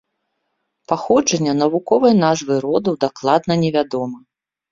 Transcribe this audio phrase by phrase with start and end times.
[0.91, 4.17] Паходжанне навуковай назвы роду дакладна невядома.